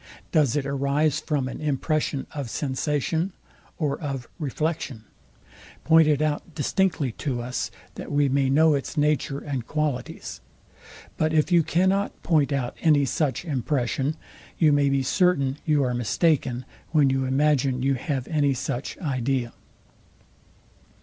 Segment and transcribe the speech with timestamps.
[0.31, 3.33] Does it arise from an impression of sensation
[3.77, 5.03] or of reflection?
[5.83, 10.41] Point it out distinctly to us, that we may know its nature and qualities.
[11.17, 14.15] But if you cannot point out any such impression,
[14.57, 19.53] you may be certain you are mistaken, when you imagine you have any such idea.